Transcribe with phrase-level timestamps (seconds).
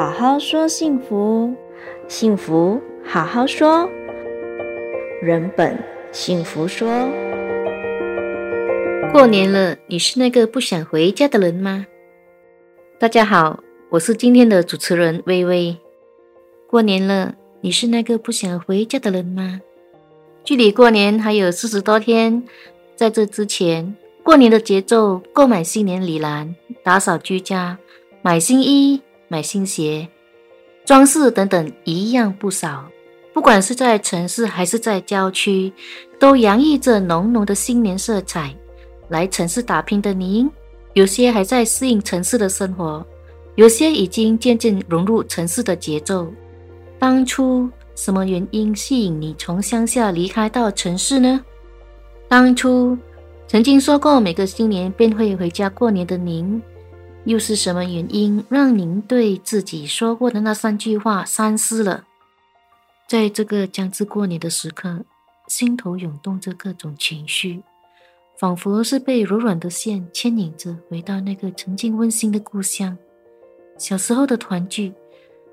[0.00, 1.54] 好好说幸福，
[2.08, 3.86] 幸福好好说。
[5.20, 5.78] 人本
[6.10, 6.88] 幸福说。
[9.12, 11.86] 过年了，你是那个不想回家的人吗？
[12.98, 15.76] 大家好，我是今天的主持人薇薇。
[16.66, 19.60] 过年了，你是那个不想回家的人吗？
[20.42, 22.42] 距离过年还有四十多天，
[22.96, 27.76] 在这之前，过年的节奏，购买新年礼篮，打扫居家，
[28.22, 29.02] 买新衣。
[29.32, 30.08] 买新鞋、
[30.84, 32.84] 装饰等等，一样不少。
[33.32, 35.72] 不管是在城市还是在郊区，
[36.18, 38.52] 都洋溢着浓浓的新年色彩。
[39.08, 40.50] 来城市打拼的您，
[40.94, 43.06] 有些还在适应城市的生活，
[43.54, 46.26] 有些已经渐渐融入城市的节奏。
[46.98, 51.40] 当初什么原因吸引你从乡下离开到城市呢？
[52.26, 52.98] 当初
[53.46, 56.60] 曾经说过每个新年便会回家过年的您。
[57.24, 62.04] 又是什么原因让您对自己说过的那三句话三思了？
[63.06, 65.04] 在这个将至过年的时刻，
[65.48, 67.62] 心头涌动着各种情绪，
[68.38, 72.96] 仿佛是被柔软的线牵引着回到那个曾经温馨的故乡。
[73.76, 74.92] 小时候的团聚，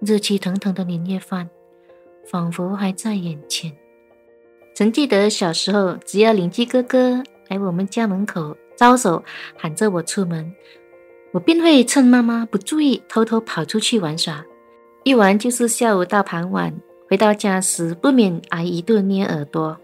[0.00, 1.48] 热气腾腾的年夜饭，
[2.30, 3.76] 仿佛还在眼前。
[4.74, 9.24] 曾记得小时候，只要邻居哥哥来我们家门口招手，
[9.56, 10.54] 喊着我出门。
[11.30, 14.42] 我便会趁妈妈不注意，偷偷跑出去玩耍，
[15.04, 16.74] 一玩就是下午到傍晚。
[17.06, 19.76] 回到家时，不免挨一顿捏耳朵。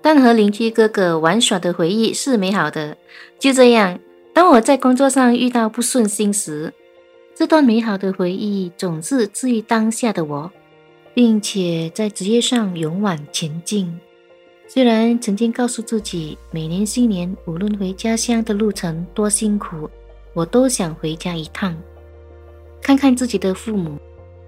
[0.00, 2.96] 但和邻居哥哥玩耍的回忆是美好的。
[3.38, 3.98] 就这样，
[4.32, 6.72] 当我在工作上遇到不顺心时，
[7.34, 10.50] 这段美好的回忆总是治愈当下的我，
[11.12, 13.92] 并且在职业上勇往前进。
[14.66, 19.88] 虽然曾经告诉自己，每年新年无论回家乡的路程多辛苦。
[20.36, 21.74] 我都想回家一趟，
[22.82, 23.98] 看看自己的父母，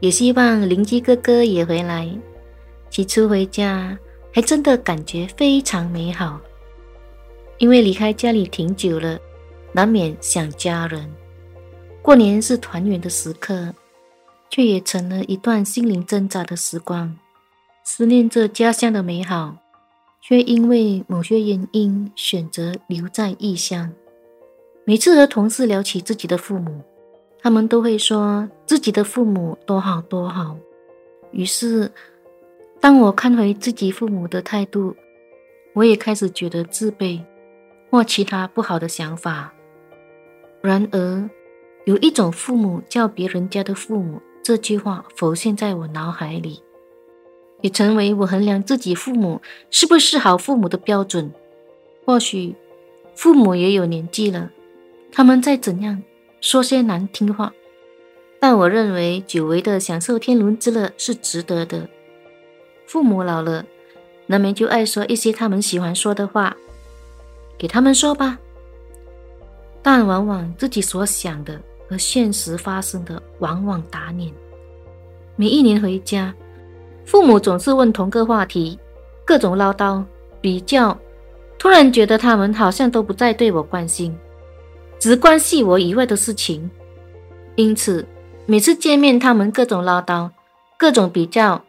[0.00, 2.06] 也希望邻居哥哥也回来。
[2.90, 3.98] 起初回家
[4.30, 6.38] 还真的感觉非常美好，
[7.56, 9.18] 因为离开家里挺久了，
[9.72, 11.10] 难免想家人。
[12.02, 13.74] 过年是团圆的时刻，
[14.50, 17.16] 却也成了一段心灵挣扎的时光，
[17.84, 19.56] 思念着家乡的美好，
[20.20, 23.90] 却因为某些原因选择留在异乡。
[24.90, 26.82] 每次和同事聊起自己的父母，
[27.40, 30.56] 他们都会说自己的父母多好多好。
[31.30, 31.88] 于是，
[32.80, 34.96] 当我看回自己父母的态度，
[35.74, 37.20] 我也开始觉得自卑
[37.88, 39.54] 或其他不好的想法。
[40.60, 41.30] 然而，
[41.84, 46.60] 有一种父母叫别人家的父母，这句话浮现在我脑海里，
[47.60, 49.40] 也成为我衡量自己父母
[49.70, 51.32] 是不是好父母的标准。
[52.04, 52.56] 或许，
[53.14, 54.50] 父母也有年纪了。
[55.12, 56.02] 他们再怎样
[56.40, 57.52] 说些难听话，
[58.38, 61.88] 但我认为久违的享受天伦之乐是值得的。
[62.86, 63.64] 父母老了，
[64.26, 66.56] 难免就爱说一些他们喜欢说的话，
[67.58, 68.38] 给他们说吧。
[69.82, 74.32] 但往往自己所想的和现实发生的往往打脸。
[75.36, 76.34] 每一年回家，
[77.04, 78.78] 父母总是问同个话题，
[79.24, 80.04] 各种唠叨、
[80.40, 80.96] 比较，
[81.58, 84.16] 突然觉得他们好像都不再对我关心。
[85.00, 86.70] 只关系我以外的事情，
[87.56, 88.06] 因此
[88.44, 90.30] 每次见面，他们各种唠叨，
[90.78, 91.64] 各种比较，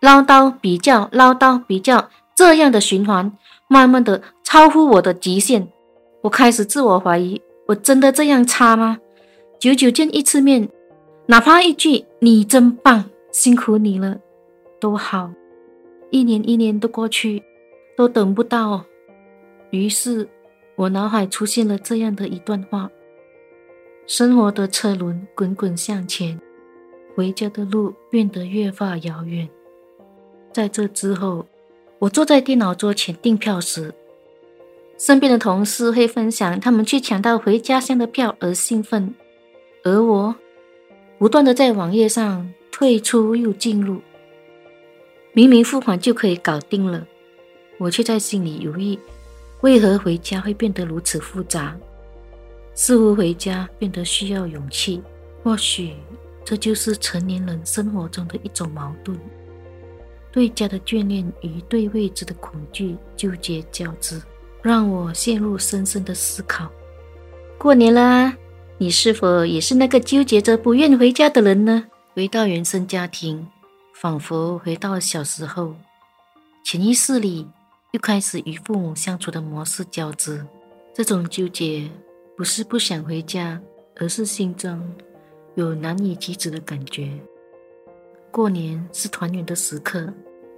[0.00, 3.30] 唠叨比较，唠叨比较，这样的循环，
[3.68, 5.68] 慢慢的超乎我的极限。
[6.22, 8.98] 我开始自我怀疑，我真的这样差吗？
[9.60, 10.66] 久久见一次面，
[11.26, 14.16] 哪怕一句“你真棒，辛苦你了”，
[14.80, 15.30] 都好。
[16.10, 17.42] 一年一年的过去，
[17.94, 18.82] 都等不到，
[19.70, 20.26] 于是。
[20.76, 22.90] 我脑海出现了这样的一段话：
[24.06, 26.38] 生活的车轮滚滚向前，
[27.14, 29.48] 回家的路变得越发遥远。
[30.52, 31.46] 在这之后，
[31.98, 33.94] 我坐在电脑桌前订票时，
[34.98, 39.14] 身边的同事会分享他们去抢到回家乡的票而兴奋，
[39.82, 40.34] 而我
[41.18, 44.02] 不断地在网页上退出又进入，
[45.32, 47.06] 明明付款就可以搞定了，
[47.78, 48.98] 我却在心里犹豫。
[49.62, 51.74] 为何回家会变得如此复杂？
[52.74, 55.02] 似乎回家变得需要勇气。
[55.42, 55.94] 或许
[56.44, 59.16] 这就是成年人生活中的一种矛盾：
[60.30, 64.20] 对家的眷恋与对未知的恐惧纠结交织，
[64.62, 66.70] 让我陷入深深的思考。
[67.58, 68.36] 过年啦，
[68.78, 71.84] 你是否也是那个纠结着不愿回家的人呢？
[72.14, 73.46] 回到原生家庭，
[73.94, 75.74] 仿佛回到小时候，
[76.64, 77.46] 潜意识里。
[77.96, 80.44] 又开始与父母相处的模式交织，
[80.92, 81.88] 这种纠结
[82.36, 83.58] 不是不想回家，
[83.94, 84.86] 而是心中
[85.54, 87.10] 有难以启齿的感觉。
[88.30, 90.12] 过年是团圆的时刻，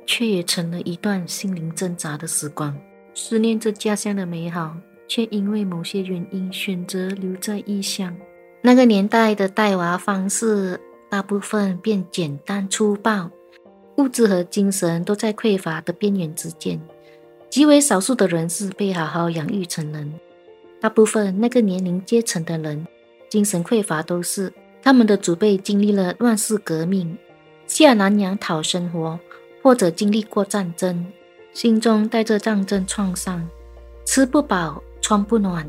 [0.05, 2.76] 却也成了一段心灵挣扎的时光。
[3.14, 4.76] 思念着家乡的美好，
[5.06, 8.12] 却因为某些原因选择留在异乡。
[8.61, 13.31] 那个年代的带娃方式，大部分便简单粗暴，
[13.99, 16.81] 物质和精神都在匮乏的边缘之间。
[17.50, 20.12] 极为少数的人是被好好养育成人，
[20.81, 22.87] 大部分那个年龄阶层的人，
[23.29, 24.53] 精神匮乏都是
[24.83, 27.17] 他们的祖辈经历了乱世革命，
[27.67, 29.19] 下南洋讨生活，
[29.62, 31.06] 或者经历过战争，
[31.55, 33.49] 心中带着战争创伤，
[34.05, 35.69] 吃不饱穿不暖，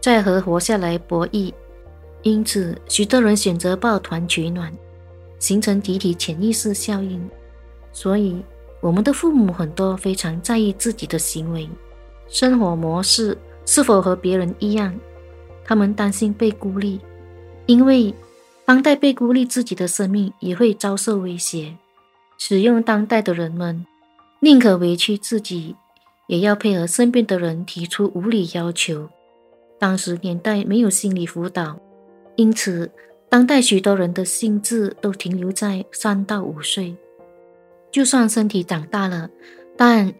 [0.00, 1.52] 在和活下来博弈。
[2.22, 4.72] 因此，许多人选择抱团取暖，
[5.38, 7.22] 形成集体潜意识效应。
[7.92, 8.42] 所以，
[8.84, 11.66] 我们的父母很多非常在意自己的行为、
[12.28, 13.34] 生活模式
[13.64, 14.94] 是否和别人一样。
[15.64, 17.00] 他们担心被孤立，
[17.64, 18.14] 因为
[18.66, 21.74] 当代被孤立，自己的生命也会遭受威胁。
[22.36, 23.86] 使用当代的人们，
[24.40, 25.74] 宁可委屈自己，
[26.26, 29.08] 也要配合身边的人提出无理要求。
[29.78, 31.80] 当时年代没有心理辅导。
[32.36, 32.90] 因此，
[33.30, 36.94] 当代许多人的心智都停留在三到五岁，
[37.94, 39.30] 就算身体长大了，
[39.76, 40.12] 但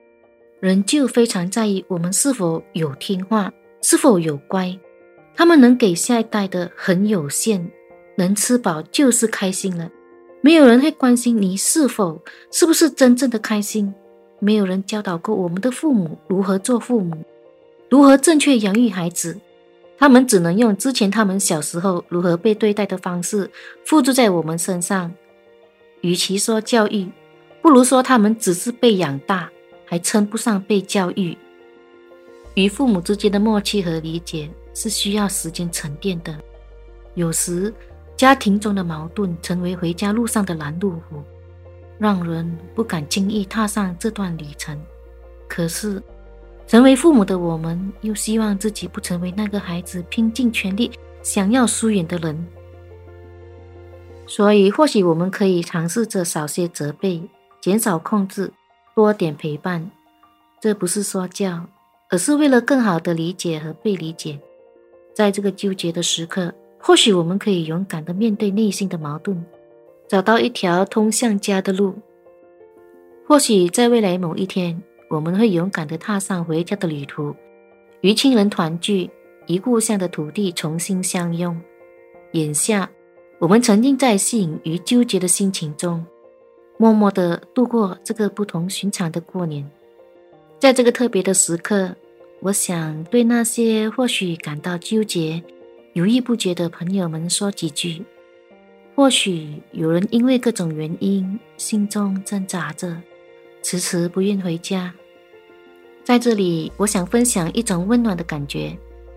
[0.61, 4.79] 仍旧非常在意我们是否有听话，是否有乖。
[5.35, 7.69] 他们能给下一代的很有限，
[8.17, 9.91] 能吃饱就是开心了。
[10.41, 12.23] 没有人会关心你是否
[12.53, 13.93] 是不是真正的开心。
[14.39, 17.25] 没有人教导过我们的父母如何做父母，
[17.91, 19.37] 如何正确养育孩子。
[19.99, 23.51] 他们只能用之前他们小时候如何被对待的方式
[23.85, 25.13] 付诸在我们身上。
[26.03, 27.09] 与其说教育，
[27.65, 29.51] 不如说他们只是被养大，
[29.87, 31.35] 还称不上被教育。
[32.53, 36.39] 与父母之间的默契和理解是需要时间沉淀的。
[37.15, 37.73] 有时，
[38.19, 41.23] 家庭中的矛盾成为回家路上的拦路虎，
[41.99, 44.79] 让人不敢轻易踏上这段旅程。
[45.49, 46.03] 可是，
[46.67, 50.91] 成为父母的我们，又希望自己不成为那个孩子拼尽全力
[51.23, 52.47] 想要疏远的人。
[54.27, 57.23] 所以，或许我们可以尝试着少些责备，
[57.65, 58.53] 减少控制，
[58.95, 59.91] 多点陪伴。
[60.61, 61.65] 这不是说教，
[62.11, 64.39] 而是为了更好的理解和被理解。
[65.15, 69.43] 在这个纠结的时刻，或许我们可以勇敢地面对内心的矛盾，
[70.07, 71.95] 找到一条通向家的路。
[73.27, 74.79] 或许在未来某一天，
[75.09, 77.35] 我们会勇敢地踏上回家的旅途，
[78.03, 79.09] 与亲人团聚，
[79.47, 81.59] 与故乡的土地重新相拥。
[82.33, 82.91] 眼下，
[83.39, 86.05] 我们沉浸在吸引与纠结的心情中，
[86.77, 89.69] 默默地度过这个不同寻常的过年。
[90.59, 91.95] 在这个特别的时刻，
[92.41, 95.43] 我想对那些或许感到纠结、
[95.93, 98.05] 犹豫不决的朋友们说几句。
[98.97, 102.97] 或许有人因为各种原因，心中挣扎着，
[103.63, 104.93] 迟迟不愿回家。
[106.05, 108.77] 在这里，我想分享一种温暖的感觉，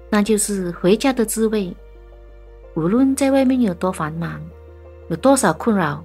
[0.10, 1.76] 那就是回家的滋味。
[2.76, 4.42] 无论在外面有多繁忙，
[5.10, 6.04] 有多少困扰，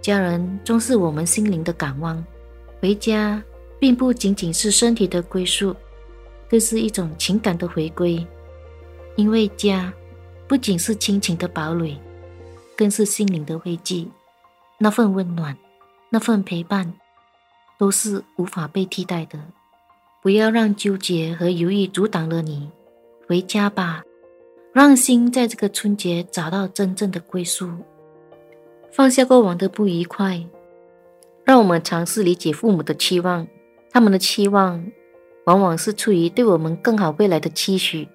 [0.00, 2.24] 家人终是我们心灵的港湾。
[2.80, 3.42] 回家
[3.78, 5.76] 并不仅仅是身体的归宿，
[6.48, 8.26] 更是一种情感的回归。
[9.16, 9.92] 因为家
[10.48, 11.96] 不仅是亲情的堡垒，
[12.76, 14.06] 更是心灵的慰藉。
[14.78, 15.54] 那份温暖，
[16.08, 16.90] 那份陪伴，
[17.78, 19.38] 都是无法被替代的。
[20.22, 22.70] 不要让纠结和犹豫阻挡了你，
[23.26, 24.02] 回家吧，
[24.72, 27.70] 让心在这个春节找到真正的归宿，
[28.90, 30.44] 放下过往的不愉快，
[31.44, 33.46] 让我们尝试理解父母的期望，
[33.90, 34.84] 他们的期望
[35.44, 38.08] 往往是出于对我们更好未来的期许。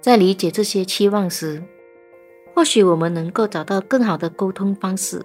[0.00, 1.62] 在理解这些期望时，
[2.54, 5.22] 或许我们能够找到更好的沟通方式，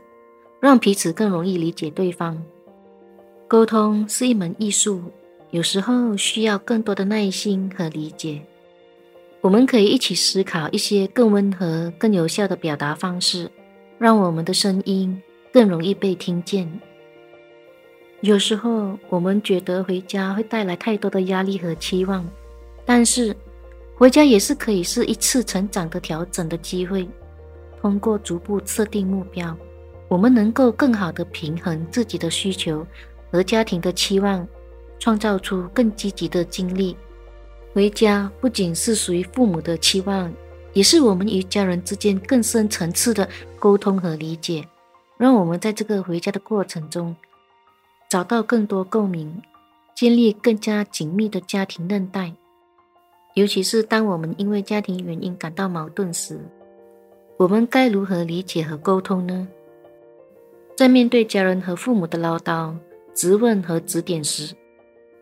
[0.60, 2.44] 让彼此更容易理解对方。
[3.48, 5.02] 沟通是一门艺术。
[5.52, 8.42] 有时候需要更多的耐心和理解。
[9.40, 13.50] 我们可以一起思考一些更温和、更有效的表达方式，
[13.98, 16.70] 让我们的声音更容易被听见。
[18.22, 22.28] 有时候我们觉得回家会带来太多的压力和期望，
[22.86, 23.36] 但是
[23.96, 27.08] 回家也是可以是一次成长的调整的机会。
[27.82, 29.56] 通过逐步设定目标，
[30.08, 32.86] 我们能够更好地平衡自己的需求
[33.32, 34.48] 和家庭的期望。
[35.00, 36.98] 创造出更积极的经历。
[37.72, 40.34] 回家不仅是属于父母的期望，
[40.78, 44.64] 也是我们与家人之间更深层次的沟通和理解。
[45.18, 47.16] 让我们在这个回家的过程中，
[48.08, 49.42] 找到更多共鸣，
[49.96, 52.32] 建立更加紧密的家庭韧带。
[53.34, 56.40] 尤其是当我们因为家庭原因感到矛盾时，
[57.38, 59.48] 我们该如何理解和沟通呢？
[60.76, 62.72] 在面对家人和父母的唠叨、
[63.16, 64.54] 质问和指点时，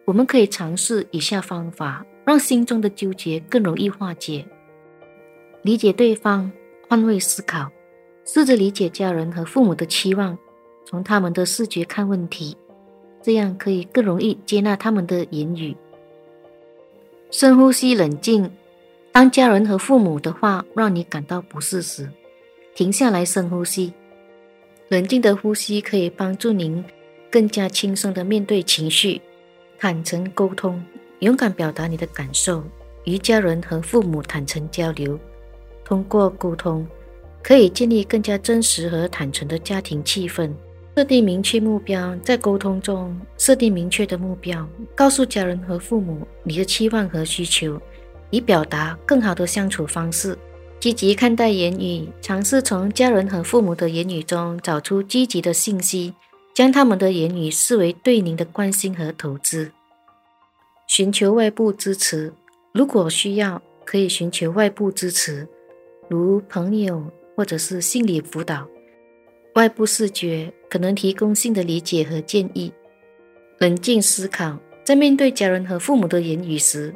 [0.04, 4.46] 我们可以尝试以下方法，让心中的纠结更容易化解。
[5.66, 6.52] 理解对方，
[6.88, 7.72] 换位思考，
[8.24, 10.38] 试着理解家人和父母的期望，
[10.86, 12.56] 从他们的视角看问题，
[13.24, 15.76] 这样可以更容易接纳他们的言语。
[17.32, 18.48] 深呼吸，冷静。
[19.12, 22.08] 当家人和父母的话让你感到不适时，
[22.76, 23.92] 停下来深呼吸。
[24.90, 26.86] 冷静的呼吸可以帮助您
[27.32, 29.20] 更加轻松地面对情绪，
[29.80, 30.86] 坦诚沟通，
[31.22, 32.64] 勇敢表达你的感受，
[33.06, 35.20] 与家人和父母坦诚交流。
[35.86, 36.86] 通过沟通，
[37.42, 40.52] 可以建立更加真实和坦诚的家庭气氛。
[40.98, 47.80] 设定明确目标，在沟通中设定明确的目标，告诉家人和父母你的期望和需求。
[48.32, 50.38] 以表达更好的相处方式，
[50.80, 56.14] 积极看待言语，尝试从家人和父母的言语中找出积极的信息，
[56.54, 59.72] 将他们的言语视为对您的关心和投资。
[60.88, 62.34] 寻求外部支持，
[62.74, 65.48] 如果需要，可以寻求外部支持，
[66.10, 67.04] 如朋友
[67.36, 68.68] 或者是心理辅导。
[69.56, 72.72] 外部视觉可能提供新的理解和建议。
[73.58, 76.94] 冷静思考，在面对家人和父母的言语时，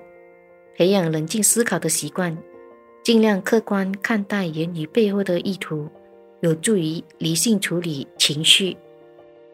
[0.75, 2.37] 培养冷静思考的习惯，
[3.01, 5.87] 尽量客观看待言语背后的意图，
[6.41, 8.75] 有助于理性处理情绪。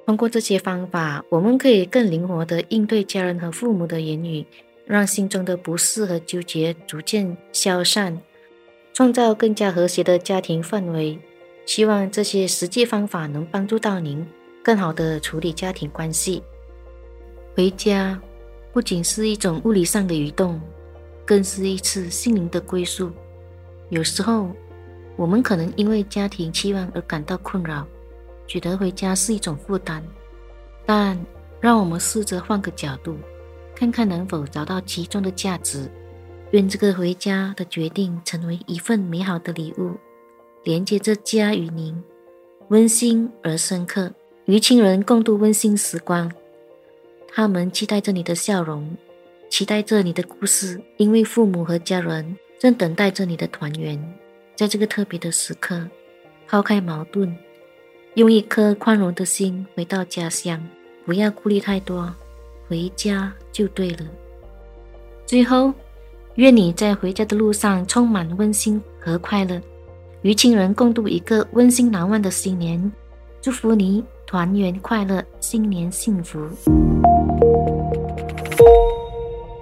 [0.08, 4.44] 通过这些方法，我们可以更灵活地应对家人和父母的言语，
[4.86, 8.20] 让心中的不适和纠结逐渐消散，
[8.96, 11.20] 创造更加和谐的家庭氛围。
[11.66, 14.26] 希望这些实际方法能帮助到您，
[14.64, 16.42] 更好地处理家庭关系。
[17.56, 18.18] 回家
[18.72, 20.60] 不仅是一种物理上的移动。
[21.28, 23.12] 更是一次心灵的归宿。
[23.90, 24.52] 有时候，
[25.16, 27.84] 我们可能因为家庭期望而感到困扰，
[28.46, 30.04] 觉得回家是一种负担。
[30.86, 31.20] 但
[31.60, 33.18] 让我们试着换个角度，
[33.76, 35.90] 看看能否找到其中的价值。
[36.56, 39.92] 愿这个回家的决定成为一份美好的礼物，
[40.64, 42.02] 连接着家与您，
[42.70, 44.10] 温馨而深刻，
[44.46, 46.32] 与亲人共度温馨时光。
[47.28, 48.96] 他们期待着你的笑容。
[49.50, 54.02] 期待着你的故事，因为父母和家人正等待着你的团圆。
[54.56, 55.86] 在这个特别的时刻，
[56.48, 57.38] 抛开矛盾，
[58.14, 60.66] 用一颗宽容的心回到家乡，
[61.06, 62.14] 不要顾虑太多，
[62.70, 64.08] 回家就对了。
[65.26, 65.74] 最后，
[66.36, 69.62] 愿你在回家的路上充满温馨和快乐，
[70.22, 72.92] 与亲人共度一个温馨难忘的新年。
[73.42, 76.46] 祝福你团圆快乐，新年幸福。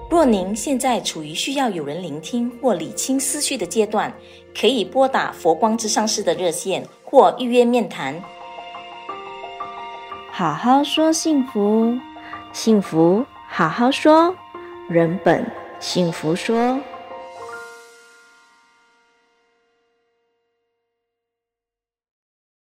[0.10, 4.12] 若您现在处于需要有人聆听或理清思绪的阶段，
[4.60, 8.20] 可以拨打佛光之上市的热线或预约面谈。
[10.32, 11.96] 好好说幸福，
[12.52, 14.34] 幸福好好说，
[14.90, 15.46] 人本
[15.84, 16.80] 幸福说。